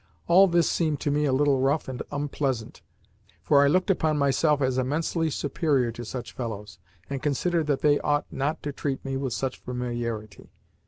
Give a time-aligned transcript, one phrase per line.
[0.27, 2.81] All this seemed to me a little rough and unpleasant,
[3.43, 7.99] for I looked upon myself as immensely superior to such fellows, and considered that they
[7.99, 10.49] ought not to treat me with such familiarity.